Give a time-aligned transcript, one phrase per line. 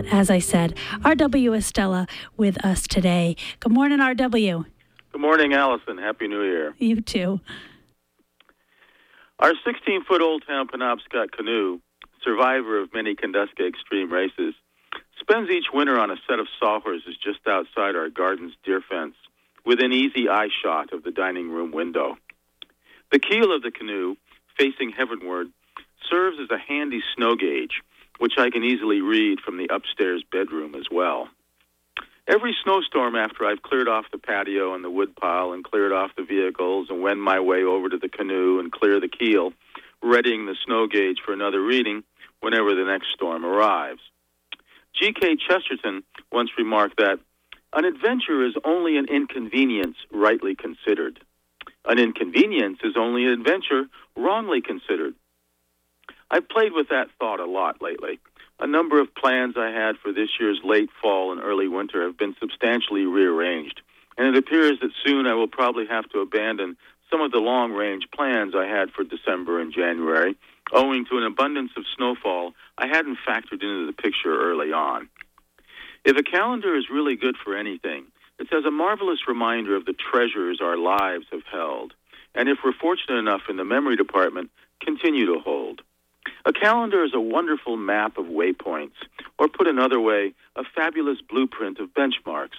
[0.00, 3.36] But as I said, RW Estela with us today.
[3.58, 4.64] Good morning, RW.
[5.12, 5.98] Good morning, Allison.
[5.98, 6.74] Happy New Year.
[6.78, 7.40] You too.
[9.40, 11.80] Our 16 foot old town Penobscot canoe,
[12.24, 14.54] survivor of many Kenduskeag Stream races,
[15.20, 19.16] spends each winter on a set of sawhorses just outside our garden's deer fence,
[19.66, 22.16] within easy eye shot of the dining room window.
[23.12, 24.16] The keel of the canoe,
[24.56, 25.48] facing heavenward,
[26.08, 27.82] serves as a handy snow gauge,
[28.20, 31.28] which I can easily read from the upstairs bedroom as well.
[32.28, 36.22] Every snowstorm after I've cleared off the patio and the woodpile and cleared off the
[36.22, 39.54] vehicles and wend my way over to the canoe and clear the keel,
[40.02, 42.04] readying the snow gauge for another reading
[42.40, 44.02] whenever the next storm arrives.
[45.00, 45.36] G.K.
[45.48, 47.20] Chesterton once remarked that
[47.72, 51.20] an adventure is only an inconvenience rightly considered.
[51.86, 55.14] An inconvenience is only an adventure wrongly considered.
[56.30, 58.20] I've played with that thought a lot lately.
[58.60, 62.18] A number of plans I had for this year's late fall and early winter have
[62.18, 63.80] been substantially rearranged,
[64.16, 66.76] and it appears that soon I will probably have to abandon
[67.10, 70.36] some of the long range plans I had for December and January,
[70.72, 75.08] owing to an abundance of snowfall I hadn't factored into the picture early on.
[76.04, 78.06] If a calendar is really good for anything,
[78.38, 81.94] it's as a marvelous reminder of the treasures our lives have held,
[82.34, 85.82] and if we're fortunate enough in the memory department, continue to hold.
[86.44, 88.96] A calendar is a wonderful map of waypoints,
[89.38, 92.58] or put another way, a fabulous blueprint of benchmarks,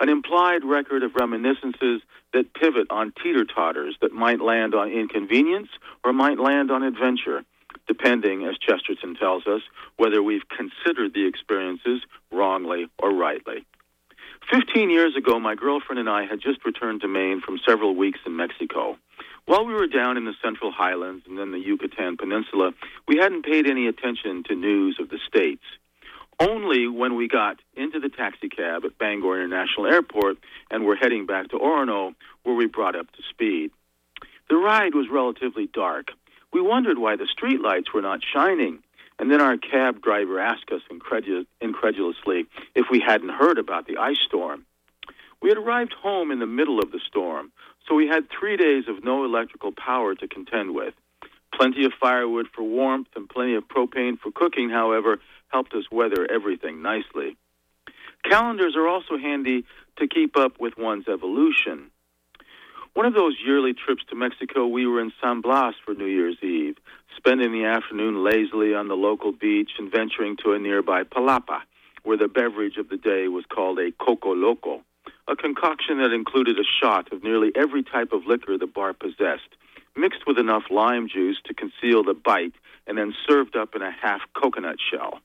[0.00, 5.68] an implied record of reminiscences that pivot on teeter totters that might land on inconvenience
[6.04, 7.44] or might land on adventure,
[7.86, 9.62] depending, as Chesterton tells us,
[9.96, 13.64] whether we've considered the experiences wrongly or rightly.
[14.52, 18.20] Fifteen years ago, my girlfriend and I had just returned to Maine from several weeks
[18.24, 18.96] in Mexico.
[19.48, 22.72] While we were down in the Central Highlands and then the Yucatan Peninsula,
[23.06, 25.62] we hadn't paid any attention to news of the States.
[26.38, 30.36] Only when we got into the taxicab at Bangor International Airport
[30.70, 32.14] and were heading back to Orono
[32.44, 33.70] were we brought up to speed.
[34.50, 36.08] The ride was relatively dark.
[36.52, 38.80] We wondered why the streetlights were not shining.
[39.18, 42.44] And then our cab driver asked us incredul- incredulously
[42.74, 44.66] if we hadn't heard about the ice storm.
[45.40, 47.52] We had arrived home in the middle of the storm,
[47.86, 50.94] so we had three days of no electrical power to contend with.
[51.54, 56.26] Plenty of firewood for warmth and plenty of propane for cooking, however, helped us weather
[56.30, 57.36] everything nicely.
[58.24, 59.64] Calendars are also handy
[59.96, 61.90] to keep up with one's evolution.
[62.94, 66.42] One of those yearly trips to Mexico, we were in San Blas for New Year's
[66.42, 66.76] Eve,
[67.16, 71.60] spending the afternoon lazily on the local beach and venturing to a nearby palapa,
[72.02, 74.82] where the beverage of the day was called a coco loco
[75.28, 79.56] a concoction that included a shot of nearly every type of liquor the bar possessed,
[79.94, 82.54] mixed with enough lime juice to conceal the bite,
[82.86, 85.20] and then served up in a half coconut shell.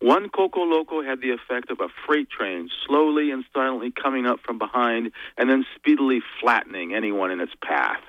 [0.00, 4.40] One Coco Loco had the effect of a freight train slowly and silently coming up
[4.44, 8.00] from behind and then speedily flattening anyone in its path.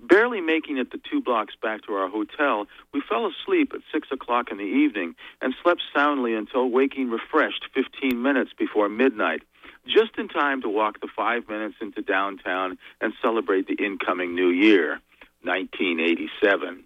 [0.00, 4.08] Barely making it the two blocks back to our hotel, we fell asleep at six
[4.12, 9.42] o'clock in the evening and slept soundly until waking refreshed 15 minutes before midnight
[9.86, 14.48] just in time to walk the five minutes into downtown and celebrate the incoming new
[14.48, 15.00] year,
[15.42, 16.84] 1987.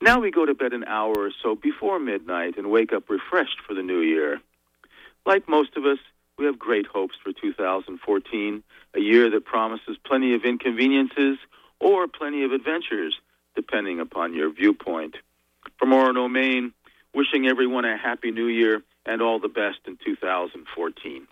[0.00, 3.58] Now we go to bed an hour or so before midnight and wake up refreshed
[3.66, 4.40] for the new year.
[5.24, 5.98] Like most of us,
[6.38, 8.62] we have great hopes for 2014,
[8.94, 11.38] a year that promises plenty of inconveniences
[11.78, 13.16] or plenty of adventures,
[13.54, 15.16] depending upon your viewpoint.
[15.78, 16.72] From Orono, Maine,
[17.14, 21.26] wishing everyone a happy new year and all the best in 2014.